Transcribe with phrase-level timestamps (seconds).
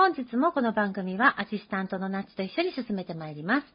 [0.00, 3.66] 本日もこの番組はアシスタントのナッチと一緒に進めてまいります。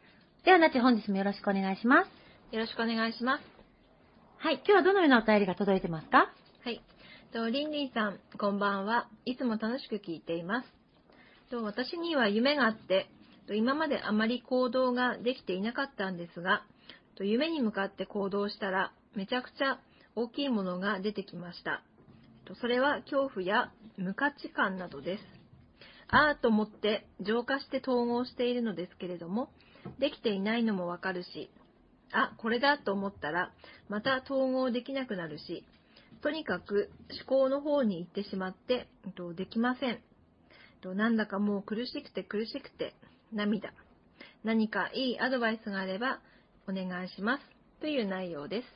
[0.45, 2.55] ではナッチ本日もよろしくお願いします。
[2.55, 3.43] よろしくお願いします。
[4.38, 6.31] はい、今日はどのようなお便りが届いてますか？
[6.63, 6.81] はい。
[7.33, 9.09] とリンリンさん、こんばんは。
[9.25, 10.67] いつも楽しく聞いています。
[11.51, 13.07] と私には夢があって、
[13.45, 16.63] と今まであまり行動ができていなかったんですが、
[17.17, 19.77] と夢に向かって行動したらめちゃくちゃ
[20.16, 21.83] 大きいものが出てきました。
[22.61, 25.42] それは恐怖や無価値観などです。
[26.14, 29.50] ああと思って浄化して統合しているのですけれども、
[29.97, 31.50] できていないのもわかるし、
[32.11, 33.52] あ、これだと思ったら、
[33.89, 35.66] また統合できなくなるし、
[36.22, 38.88] とにかく思考の方に行ってしまって、
[39.35, 40.00] できません。
[40.96, 42.94] なんだかもう苦しくて苦しくて
[43.31, 43.74] 涙。
[44.44, 46.19] 何かいいアドバイスがあれば
[46.68, 47.44] お願いします。
[47.81, 48.68] という内容です。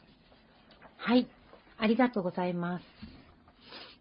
[0.98, 1.28] はい。
[1.78, 3.17] ありがとうございます。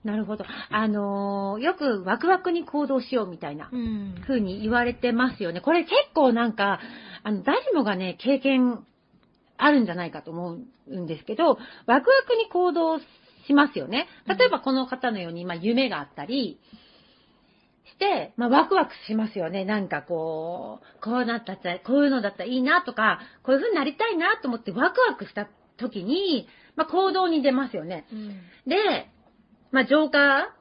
[0.04, 0.44] なるほど。
[0.70, 3.70] あのー、よくワクワクに行動しようみたいな
[4.26, 5.60] 風に言われてますよね。
[5.60, 6.80] これ結構なんか、
[7.24, 8.84] あの、誰もがね、経験
[9.56, 10.58] あるんじゃないかと思
[10.88, 11.58] うんですけど、ワク
[11.88, 12.98] ワクに行動
[13.46, 14.06] しますよね。
[14.26, 16.60] 例えばこの方のように、まあ、夢があったり
[17.84, 19.64] して、まあ、ワクワクしますよね。
[19.64, 25.48] なんかこう、こうなったら、こういうのだったらいいなとか、こういう風になりたいなと思ってワクワクした
[25.78, 28.06] 時に、まあ、行動に出ますよね。
[28.12, 28.28] うん、
[28.66, 29.10] で、
[29.70, 30.54] まあ、浄化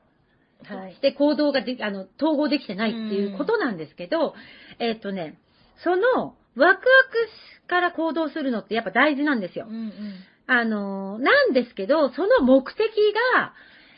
[0.94, 4.34] して行動がで、あの、統合できてないっていうことなんですけど、
[4.80, 5.40] うん、えっ、とね、
[5.84, 6.80] その、ワクワク
[7.68, 9.66] から行動するのってやっぱ大事なんですよ。
[9.68, 9.94] うんうん、
[10.48, 12.80] あの、なんですけど、その目的
[13.36, 13.54] が、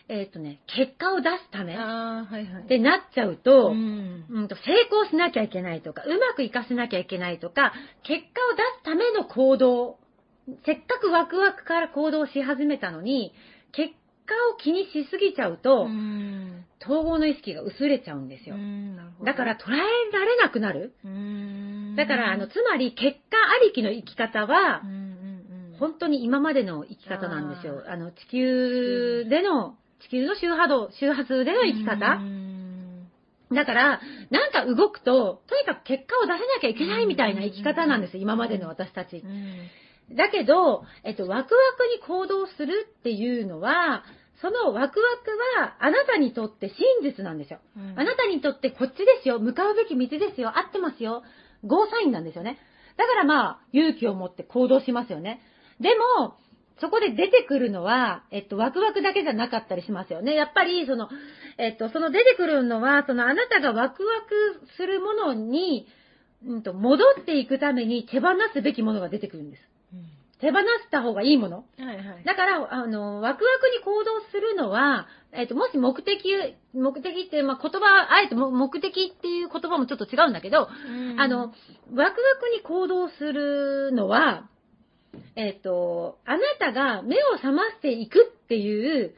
[0.10, 4.48] えっ、ー、とね、結果を出すためってなっちゃうと、ん。
[4.48, 10.00] と成功しなきゃいけないとか、うまくいかせなきゃいけないとか、結果を出すための行動
[10.66, 13.34] せっかくワクワクから行動し始めたのに、
[13.74, 13.94] 結
[14.28, 15.88] 果を気にしすぎちゃうと、
[16.84, 18.56] 統合の意識が薄れちゃうんですよ。
[19.24, 20.94] だから捉えられなくなる。
[21.96, 24.82] だから、あの、つまり結果ありきの生き方は、
[25.80, 27.84] 本当に今までの生き方なんですよ。
[27.88, 32.20] あの、地球での、地球の周波度、周波数での生き方。
[33.54, 39.24] だから、なんか動くと、とにかく結果を出せなきゃいけないみたいな生き方なんです、今までの私たち。
[40.12, 41.54] だけど、えっと、ワクワク
[41.94, 44.04] に行動するっていうのは、
[44.42, 45.00] そのワクワク
[45.60, 47.60] はあなたにとって真実なんですよ。
[47.76, 49.40] うん、あなたにとってこっちですよ。
[49.40, 50.58] 向かうべき道ですよ。
[50.58, 51.24] 合ってますよ。
[51.66, 52.60] ゴーサインなんですよね。
[52.98, 55.42] だからまあ、勇気を持って行動しますよね。
[55.80, 56.36] でも、
[56.80, 60.36] そこで出てくるのは、えっと、ワクワクだけじゃなかったりしますよね。
[60.36, 61.10] やっぱり、その、
[61.58, 65.88] えっと、その出てくるのは、そのあなたがワクワクするものに、
[66.46, 69.64] うんと、戻っていくために手放すべきものが出てくるんです。
[70.40, 71.66] 手放した方がいいもの。
[71.80, 72.24] はいはい。
[72.24, 76.20] だから、あの、ワクワクに行動するのは、えっ、と、もし目的、
[76.74, 80.68] 目的って、まあ、言葉、あえて目的っていう言葉もちょっと違うんだけど、
[81.18, 81.54] あの、ワク
[81.94, 82.16] ワク
[82.56, 84.48] に行動するのは、
[85.36, 89.16] えっ、と、あなたが目を覚ましていくっていう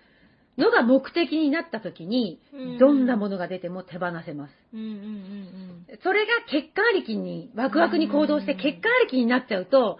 [0.57, 2.39] のが目的になった時に、
[2.79, 4.53] どんなものが出ても手放せます。
[6.03, 9.97] それが結果ありきに、ワクワクに行動して結果ありきになっちゃうと、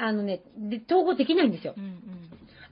[0.00, 1.74] あのね、で統合できないんですよ。
[1.76, 1.94] うんうん、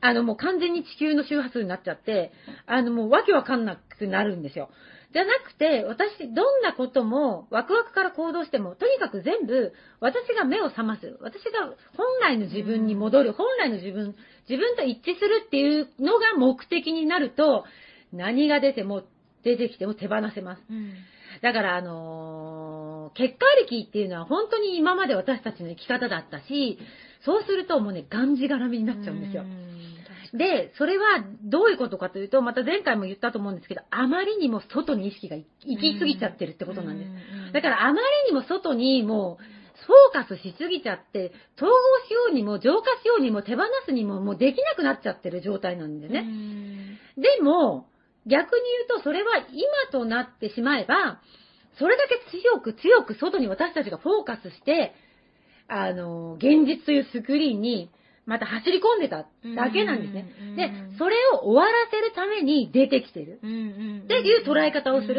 [0.01, 2.33] あの、もう完全に地球の周波数になっちゃって、
[2.67, 4.71] あの、もうわけわかんなくなるんですよ。
[5.13, 11.17] じゃなくて、私、どんなことも、ワクワクから行動しても、とにかく全部、私が目を覚ます。
[11.21, 11.65] 私が
[11.97, 14.15] 本来の自分に戻る、本来の自分、
[14.49, 17.65] 自分と一致するっていうのが目的になると、
[18.13, 19.03] 何が出ても、
[19.45, 20.63] 出てきても手放せます。
[20.71, 20.93] うん、
[21.43, 26.79] だから、あのー、結果ありきっていうのは本当に今まで私たちの生き方だったし、
[27.25, 29.45] そうするともうね、がんじがらみになっちゃうんですよ。
[30.33, 35.47] で、それはどういうことかというと、また前回も言ったと思うんですけど、あまりにも外に意識が行
[35.81, 37.53] き過ぎちゃってるってことなんです。
[37.53, 39.45] だからあまりにも外にもう、
[39.87, 41.75] フォーカスしすぎちゃって、統合
[42.09, 46.27] しようにも浄化しようにも手放すにももうできなくなっちゃってる状態なんでね。
[47.17, 47.87] でも、
[48.27, 51.21] 逆に言うとそれは今となってしまえば、
[51.79, 54.95] それだけ強く強く外に私たちがフォーカスして、
[55.69, 57.91] あの、現実というスクリーンに
[58.27, 59.27] また走り込んでた
[59.57, 60.25] だけなんですね。
[60.57, 63.39] で、それを終わらせるために出てきてる。
[63.39, 63.47] って
[64.21, 65.15] いう捉え方をする。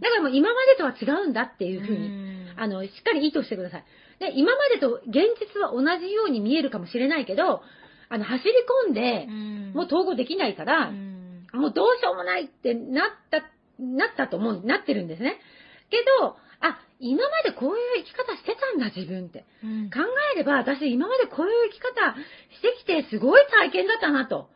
[0.00, 3.84] だからもう今までとは違うんだっていうふうに、あの、しっかり意図してください。
[4.18, 7.62] で、今までと現実は同じように見えるかもしれないけど、
[8.08, 8.50] あの、走り
[8.88, 9.26] 込んで、
[9.74, 10.90] もう統合できないから、
[11.52, 13.42] もうどうしようもないってなった、
[13.78, 15.38] なったと思う、なってるんですね。
[15.90, 19.44] けど、あ、今までこういう生き方してたんだ、自分って。
[19.62, 20.00] うん、考
[20.34, 22.14] えれば、私今までこういう生き方
[22.56, 24.48] してきて、すごい体験だったなと。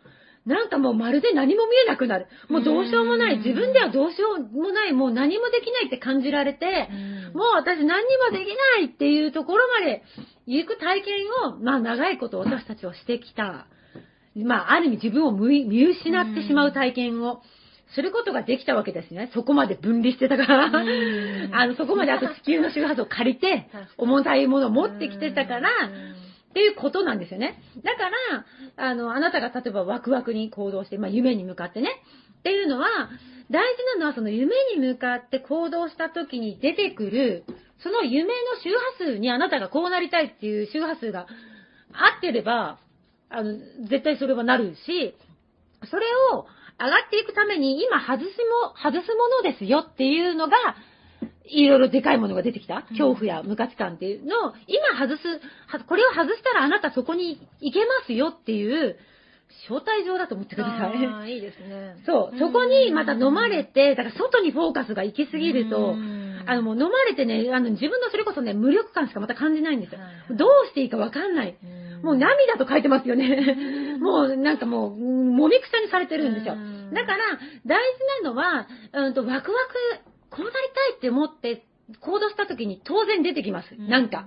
[0.47, 2.27] なんかもうまるで何も見えなくなる。
[2.49, 3.37] もうどうしようもない。
[3.39, 4.93] 自分ではどうしようもない。
[4.95, 6.89] もう何もできないって感じられて、
[7.35, 10.03] もう私何にもできないっていうところまで
[10.47, 11.15] 行く体験
[11.51, 13.67] を、まあ長いこと私たちはしてきた。
[14.37, 17.43] まあある意味自分を見失ってしまう体験を。
[17.95, 19.31] することができたわけですね。
[19.35, 20.67] そこまで分離してたから。
[21.53, 25.71] あの、そこまであと地球の周波数を借りて、重たいものを持ってきてたから、
[26.51, 27.63] っていうことなんですよね。
[27.83, 28.11] だか
[28.77, 31.89] ら、あの、あなたが例えばワクワクに行動して、まあ夢に向かってね、
[32.41, 32.89] っていうのは、
[33.51, 37.45] 大事なのはその夢に向かって行動した時に出てくる、
[37.83, 38.33] その夢の
[38.63, 41.27] 周波数にあなたがこうなりたいっていう周波数が
[41.93, 42.79] 合ってれば、
[43.31, 43.57] あの、
[43.89, 45.15] 絶対それはなるし、
[45.91, 46.47] それを
[46.81, 50.57] 上がっていくために今外すも、外すものですよっていうのが、
[51.51, 55.23] いろいろでかいものが出てきた恐怖や無価値観っていうのを、今外す、
[55.87, 58.97] これを外したらあなたそこに行けますよっていう、
[59.67, 61.07] 招待状だと思ってください。
[61.07, 61.97] ああ、いいですね。
[62.07, 62.39] そう。
[62.39, 65.95] そこにまた飲まれて、だから外にフォーカスが行きすぎると、
[66.47, 70.01] あのもう飲まれてね、あの自分のそれこそね、無力感しかまた感じないんですよ。
[70.37, 71.57] どうしていいかわかんない。
[72.03, 73.88] もう涙と書いてますよね。
[73.99, 76.55] もうなんかもう、もみくさにされてるんですよ。
[76.93, 77.81] だから、大
[78.23, 79.51] 事なのは、うんと、ワクワク、
[80.31, 81.65] こうなりたいって思って
[82.01, 83.75] 行動した時に当然出てきます。
[83.79, 84.27] なんか。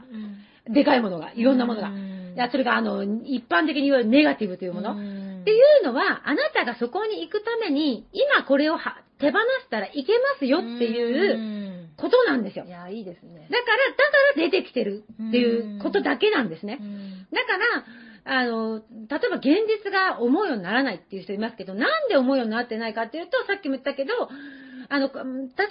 [0.68, 1.89] でかいものが、いろんなものが。
[1.89, 4.91] いや、それが、あの、一般的に言われるネガティブというもの。
[4.91, 8.77] っていうのは、あなたがそこに行くために、今これを
[9.19, 12.65] 手放したらいけますよっていうことなんですよ。
[12.65, 13.47] いや、いいですね。
[13.50, 13.95] だから、だ
[14.35, 16.79] から出てきてるっていうことだけなんですね。
[17.31, 17.83] だから、
[18.23, 19.45] あの、例えば現
[19.83, 24.13] 実が思うようにならないっていう人いますけど、なんで思うようになってないかっていうと、さっきも言ったけど、
[24.89, 25.13] あの、例え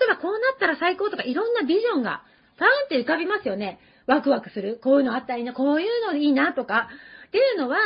[0.09, 2.23] ばこうなったら最高とかいろんなビジョンが、
[2.59, 3.81] パーンって浮かびますよね。
[4.07, 4.81] ワクワクする。
[4.83, 6.89] こういうのあったらいいな、こういうのいいなとか。
[7.29, 7.77] っていうのは、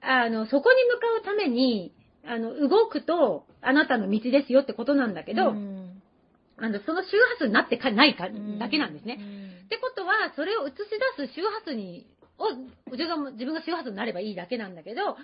[0.00, 1.92] あの、そこに向かうために、
[2.26, 8.28] あの、動くと、あなたの道ですよってことなんだけど、あの、その周波数になってかないか、
[8.58, 9.18] だけなんですね。
[9.64, 10.74] ってことは、それを映し
[11.18, 12.06] 出す周波数に、
[12.38, 12.50] を、
[12.92, 15.16] 自分が自分が周波数になればいいだけなんだけど、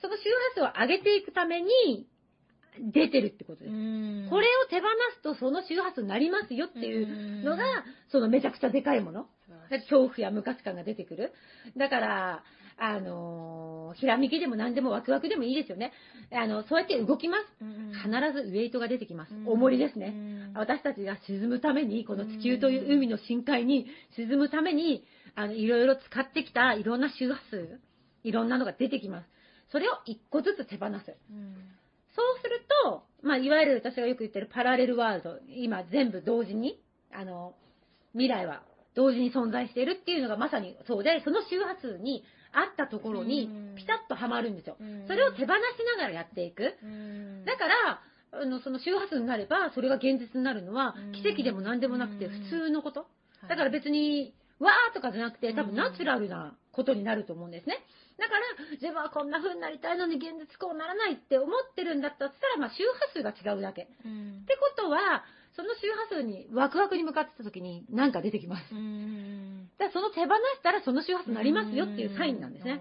[0.00, 2.06] その周波数を上げていくために、
[2.78, 3.70] 出てるってことです。
[4.30, 4.86] これを手放
[5.16, 7.64] すとその周波数になりますよっていうのが、
[8.10, 9.26] そのめちゃくちゃでかいもの。
[9.70, 11.32] 恐怖や無価値観が出てくる。
[11.76, 12.44] だから、
[12.82, 15.92] あのー、ひらめきでも何でもワクワクでもいいですよね。
[16.32, 17.64] あの、そうやって動きます。
[18.02, 19.34] 必ずウェイトが出てきます。
[19.46, 20.50] 重りですね。
[20.54, 27.80] 私たちが沈むために、この地球という海の深海に沈むために、あの、いろいろ使ってきたいろんな周波数、
[28.24, 29.26] いろんなのが出てきます。
[29.70, 30.90] それを一個ずつ手放す。
[30.96, 36.80] そうすると、まあ、いわゆる私がよく言ってるパラレルワールド、今全部同時に、
[37.12, 37.54] あの、
[38.12, 38.62] 未来は
[38.94, 44.76] 同時に存在しているっていうのがまさにそうで、その周波数にあったところにピタッとはまるんですよ。
[45.06, 45.56] それを手放し
[45.96, 46.74] ながらやっていく。
[47.44, 48.00] だから、
[48.32, 53.06] あの、その周波数になれば、それが現実になるのは、奇跡でも何でもなくて普通のこと。
[53.48, 57.78] だから別に、わーとかじゃなくて、多分ナチュラルなことになると思うんですね。
[58.18, 58.40] だから、
[58.72, 63.88] 自分はこんな風になりたいのに現実こうならないって思ってるんだったら、まあ周波数が違うだけ。
[64.04, 65.24] うん、ってことは、
[65.56, 68.62] その周波数にワクワクに向かってた時に何か出てきます。
[68.70, 72.80] だからその手放したらその周波数になりますよっていうサインなんですね。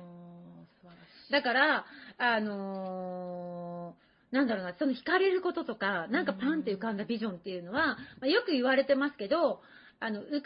[1.31, 1.85] だから、
[2.17, 3.95] あの
[4.31, 9.61] なんだろうな、その惹かれることとか、なんかパンって浮かんだビジョンっていうのは、まあ、よく言われてますけど、
[9.99, 10.41] あの、浮かばな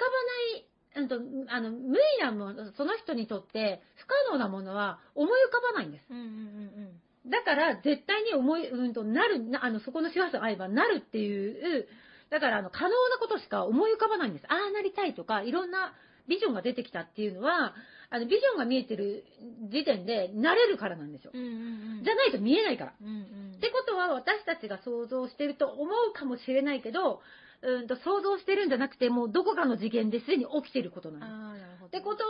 [0.58, 0.66] い
[0.96, 1.16] うんと、
[1.50, 6.06] あの、無理なもの、その人にとって不可能なものは思い浮かばないんです。
[6.10, 11.88] うんうんうんだから、絶対に思い、うんと、なる、なあの、そこの幸せが合えばなるっていう、
[12.34, 14.46] だから、あの、可能なことしか思い浮かばないんです。
[14.50, 15.94] ああなりたいとか、いろんな
[16.28, 17.76] ビジョンが出てきたっていうのは、
[18.10, 19.24] あの、ビジョンが見えてる
[19.72, 21.32] 時点で、なれるからなんですよ。
[21.32, 22.94] うんうんうんじゃないと見えないから。
[23.00, 27.22] うんうんってことは私たちが想像してると思うかもしれないけど、
[27.64, 31.54] うんと想像してるんじゃなくて、もうどこかの次元ですでに起きてることなん
[31.86, 32.30] ってことは、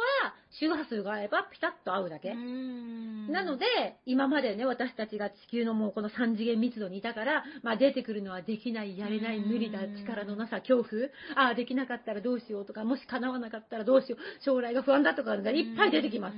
[0.59, 2.31] 周波数が合えばピタッと合うだけ。
[2.31, 3.31] うん。
[3.31, 3.65] なので、
[4.05, 16.35] 今までね、私たちが地球のもうこの3次元密度にいたから、まあ出てくるのはできない、やれない、無理だ、力のなさ、恐怖、ああ、できなかったらどうしようとか、もし叶わなかったらどうしよう、将来が不安だとかがいっぱい出てきます。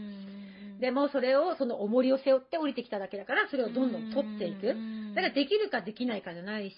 [0.80, 4.70] でもそれを、その重りを背負って降りてきただけだから、それをどんどん取っていく。
[4.70, 5.16] うん。
[5.16, 6.76] だからできるかできないかじゃないし、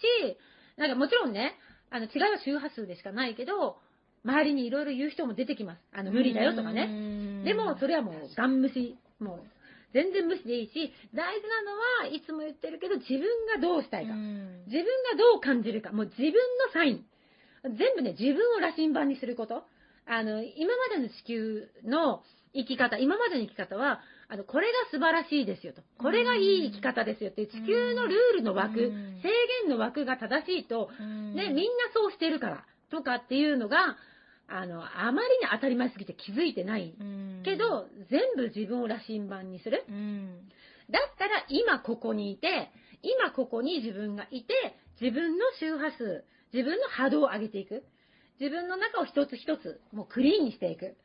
[0.77, 1.55] なんかもちろんね、
[1.89, 3.77] あの違いは周波数でしかないけど、
[4.25, 5.79] 周りにいろいろ言う人も出てきます。
[5.93, 6.87] あの無理だよとかね。
[6.87, 8.97] ねでもそれはもうガン無視。
[9.19, 9.39] もう
[9.93, 11.71] 全然無視でいいし、大事なの
[12.03, 14.13] はいつも言ってるけど、自分がどうしたいか。
[14.13, 15.91] 自分がどう感じるか。
[15.91, 16.39] もう自分の
[16.73, 17.05] サイン。
[17.63, 19.63] 全部ね、自分を羅針盤にすること。
[20.05, 22.21] あの、今までの地球の
[22.53, 25.81] 生き方、今までの生き方は、あの、これが素晴らしいですよと。
[25.97, 29.29] これがいい生き方ですよっていう地球のルールの枠、うん制
[29.63, 31.53] 限の枠が正しいと、ね、みんなな
[31.93, 33.97] そうしてるから、とかっていうのが、
[34.47, 36.93] あの、あまりに当たり前すぎて気づいてない。
[37.43, 39.85] けど、全部自分を羅針盤にする。
[39.89, 40.49] うん
[40.89, 44.53] だったら、今ここにいて、今ここに自分がいて、
[45.01, 47.83] 自分の周波数、自分の波動を上げていく。
[48.39, 50.95] 自分の中を一つ一つ、もうクリーンにしていく。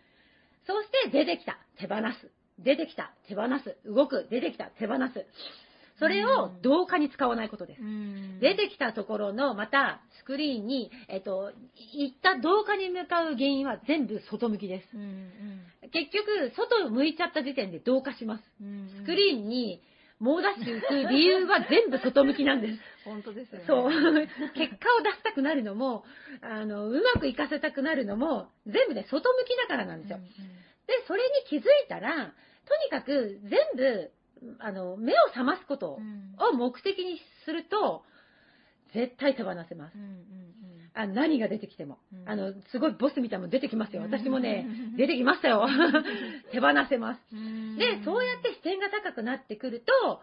[0.67, 2.31] そして、出てきた、手放す。
[2.65, 3.77] 出てきた、手放す。
[3.85, 5.27] 動く、出てきた、手放す。
[5.99, 7.81] それを同化に使わないことです。
[8.41, 11.53] 出てきたところの、また、スクリーンに、えっと、
[11.95, 14.89] 行った同化に向かう原因は全部外向きです。
[15.93, 18.45] 結局、外を向いちゃった時点で同化します。
[18.99, 19.83] スクリーンに
[20.23, 22.79] 猛ダッシュ行く理由は全部外向きなんです。
[23.05, 23.91] 本当ですよねそう。
[23.91, 26.05] 結果を出したくなるのも、
[26.41, 30.19] あの、うまくいかせたくなるのも、全部ね、外向きだからなんですよ。
[30.87, 32.33] で、それに気づいたら、
[32.67, 34.11] とにかく全部、
[34.59, 38.03] あの、目を覚ますことを目的にすると、
[38.95, 39.97] 絶対手放せます。
[40.95, 41.99] あ何が出てきても。
[42.13, 44.03] うんあの、すごいボスみたいなの出てきますよ。
[44.03, 45.67] 私もねうん、 出てきましたよ。
[46.53, 47.21] 手放せます。
[47.79, 50.23] で、でそうやって視点が高くなってくると、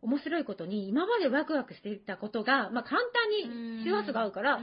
[0.00, 4.62] 面白いことに、今までワクワクしていたことが、まあ簡単に周波数が合うから、普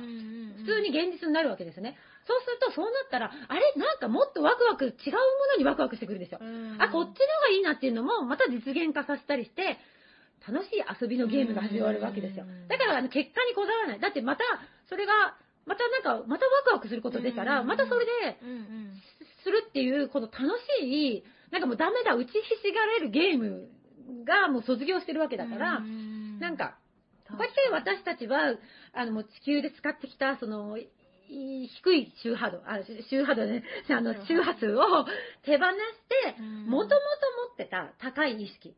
[0.64, 1.98] 通に現実になるわけですね。
[2.26, 3.74] そうすると、そうなったら、あれ？
[3.76, 5.20] なんかもっとワクワク、違うも
[5.54, 6.40] のにワクワクしてくるんですよ。
[6.80, 9.78] あ、こっちの方がいいなっていうのも、また実現化させたりして、
[10.48, 12.68] 楽しい遊びのゲームが始まるわけですようん。
[12.68, 14.00] だから、あの、結果にこだわらない。
[14.00, 14.44] だってまた、
[14.88, 18.38] それが、またなんか、またワクワクすること出たら、うんまたそれで、
[19.44, 20.38] するっていう、この楽
[20.80, 23.68] しい、なんかもうダメだ、打ちひしがれるゲーム
[24.26, 26.78] がもう卒業してるわけだから、なんか、
[27.28, 28.56] こうやって私たちは、
[28.94, 30.88] あの、もう地球で使ってきた、その、い
[31.28, 32.80] 低い周波度、あ、
[33.10, 35.06] 周波度ね、あの、周波数を
[35.44, 36.96] 手放して、もともと
[37.50, 38.76] 持ってた高い意識。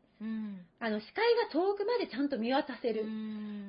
[0.80, 3.04] あの、視界が遠くまでちゃんと見渡せる。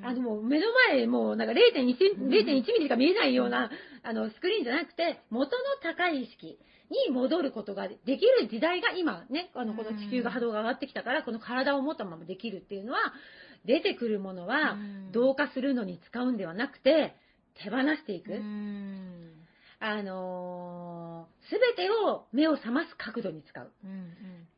[0.03, 2.29] あの、もう目の前、もうなんか0.1センうん。
[2.29, 3.69] 0.1ミリしか見えないような、
[4.03, 6.57] あの、スクリーンじゃなくて、元の高い意識
[6.89, 12.99] に戻ることができる時代が今ね、あの、この地球が波動が上がってきたから、この体を持ったままできるっていうのは、
[13.65, 14.77] 出てくるものは、
[15.11, 17.15] 同化するのに使うんではなくて、
[17.55, 18.33] 手放していく。
[19.81, 23.71] あのすべてを目を覚ます角度に使う。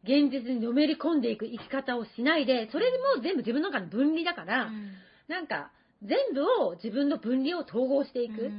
[0.04, 4.72] 現実にのめり込んでいく生き方をしないで、それも全部自分の中の分離だから、
[5.28, 5.72] なんか、
[6.02, 8.50] 全部を自分の分離を統合していく。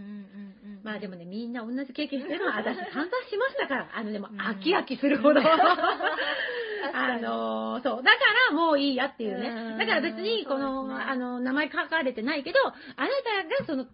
[0.84, 5.40] まあでもね、みんな同じ経験してるのは私散々しましたから、あのでもうん飽き飽きするほど。
[5.42, 5.48] か
[6.92, 8.02] あにのーそう。
[8.02, 8.18] だか
[8.50, 9.74] らもういいやっていうねう。
[9.74, 12.74] んだから別に、この、あの、名前書かれてないけど、あな
[13.56, 13.86] たがその、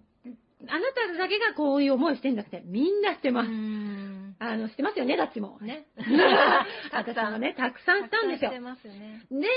[0.71, 3.51] あなただけがこういう思いしてんだって、みんなしてます。
[4.41, 5.59] あの、してますよね、ダッチも。
[5.61, 5.87] ね。
[6.93, 8.61] 私もね、たくさんしたんですよして。
[8.61, 9.27] ますよね。
[9.33, 9.49] で、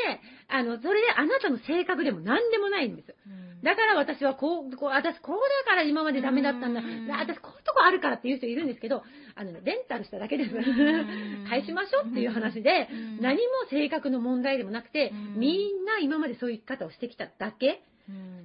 [0.47, 3.15] あの、それであなたの性格でも何でもないんです。
[3.63, 6.81] だから私はこう、こう、私こうだから今までダメだったんだ。
[6.81, 9.03] うん私こういうとこあるからっていう人いるんですけど、
[9.35, 10.55] あのね、レンタルしただけです。
[10.55, 17.83] ん 返しましょうっていう話で、うん何も性格の問題でもなくて、うんみんな今までそういう生き方をしてきただけ。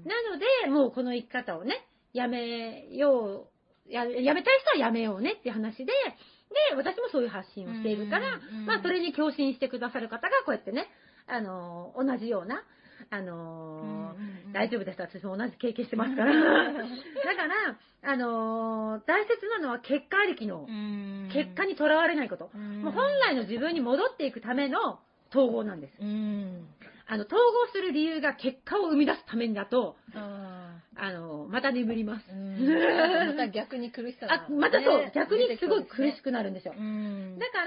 [0.05, 3.49] なので、もうこの生き方をね、やめよ
[3.89, 5.93] う、ややめたい人はやめようねっていう話で、で、
[6.77, 10.89] 私もそういう発信をしているから、うんまあ、それに共振してくださる方がこうやってね、
[11.27, 12.63] あの、同じような、
[13.11, 15.01] あのー、大丈夫です。
[15.01, 16.33] 私も同じ経験してますから。
[16.33, 20.67] だから、あのー、大切なのは結果ありきの、
[21.33, 22.51] 結果にとらわれないこと。
[22.57, 25.99] もう本来の自分に戻っていくための統合なんです。
[27.09, 29.97] あの、統合する理由が結果を生み出すためにだと、
[30.99, 32.27] あの、また眠ります。
[32.35, 36.75] また逆に苦しさが、ね、あ、またそう、逆にすごい苦しくなるんですよ。
[36.75, 36.79] だ
[37.51, 37.65] か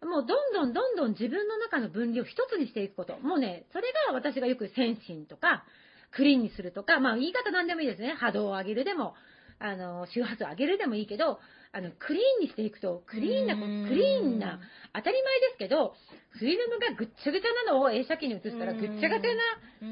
[0.00, 3.18] ら、もうどんどんどんどん自分の中の分離を一つにしていくこと。
[3.18, 5.64] もうね、それが私がよく先進とか、
[6.12, 8.14] クリーンにするとか、まあ言い方なんでもいいですね。
[8.14, 9.14] 波動を上げるでも、
[9.58, 11.40] あの、周波数を上げるでもいいけど、
[11.72, 14.60] あの、クリーンにしていくと、クリーンな、クリーンな、
[14.94, 15.94] 当たり前ですけど、
[16.30, 19.34] フィルムがぐっちゃぐちゃなのを映写機に映したらぐっちゃぐちゃ
[19.82, 19.90] な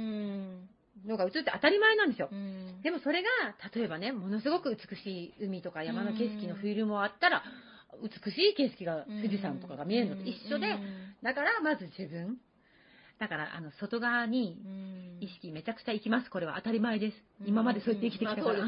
[1.06, 2.28] のが映って当たり前なんですよ。
[2.82, 3.28] でもそれが、
[3.74, 7.42] 例えばね、ものすごく美しい海とか山の景色のフィルムをあったら、
[8.02, 10.76] 美しい景色が、富士山とかが見えるのと一緒で、
[11.22, 12.38] だからまず自分、
[13.18, 14.58] だから、あの、外側に
[15.20, 16.30] 意識めちゃくちゃ行きます。
[16.30, 17.14] これは当たり前です。
[17.46, 18.58] 今までそうやって生きてきたから。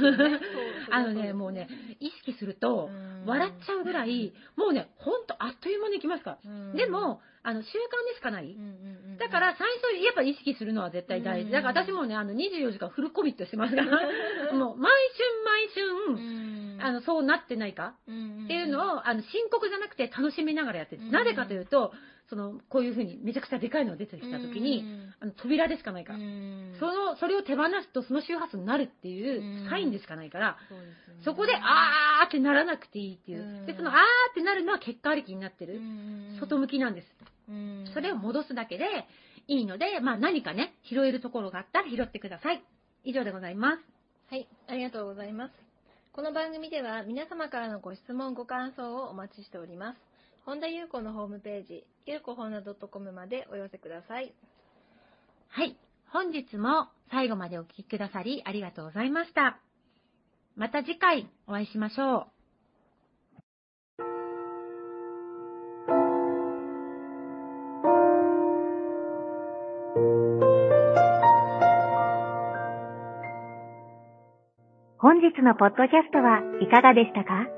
[0.90, 1.68] あのね、もうね、
[2.00, 2.88] 意識すると、
[3.26, 6.72] 笑っちゃうぐらい、もうね、ほんとあっという間に行きますから。
[6.76, 7.72] でも、あの、習慣
[8.12, 8.56] でしかない。
[9.18, 11.50] だから、最初、やっぱ意識するのは絶対大事。
[11.50, 13.90] だから私もね、あの、24時間フルコミットしてますから、
[14.52, 21.10] もう、毎春毎春、あの、そうなってないかっていうのを、あの、深刻じゃなくて楽しみながらやってる。
[21.10, 21.92] なぜかというと、
[22.28, 24.84] その、こういうふうにめちゃくちゃでかいのが出てきた時に、
[25.20, 26.18] あの扉でしかないから。
[26.78, 30.58] その、それを手放すとその周波数になるっていうサインでしかないから、
[31.24, 33.66] そこで、あーってならなくていいっていう。
[33.66, 33.96] で、その、あー
[34.32, 35.80] ってなるのは結果ありきになってる。
[36.40, 37.06] 外向きなんです。
[37.94, 38.84] それを戻すだけで
[39.46, 42.62] いいので、まあ何かね、拾えるところがあったら拾ってください。
[43.04, 43.82] 以上でございます。
[44.30, 45.52] はい、ありがとうございます。
[46.12, 50.17] この番組では皆様からのご質問、ご感想をお待ちしております。
[50.48, 54.32] 本田裕子のホームページ、ゆうこほな .com までお寄せください。
[55.50, 55.76] はい。
[56.10, 59.58] 本日も最後までお聴きくださりありがとうございました。
[60.56, 62.26] また次回お会いしましょう。
[74.96, 77.57] 本日のポッドキャストはいかがでしたか？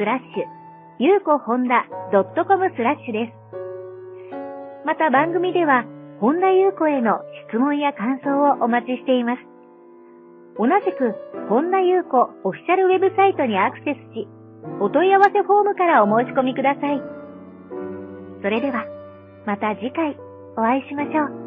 [0.00, 0.48] スラッシュ、
[0.98, 2.24] ゆうこほんだ .com
[2.74, 3.36] スラッシュです。
[4.86, 5.84] また番組では、
[6.20, 9.42] 本田ゆう子への質問や感想をお待ちしています。
[10.56, 11.12] 同じく、
[11.50, 14.26] 本田ゆう子オフィシャルウェブサイトにアクセスし、
[14.80, 17.02] お問い合わせフォームからお申し込みください。
[18.40, 18.86] それでは、
[19.44, 20.16] また次回
[20.56, 21.39] お会いしましょう。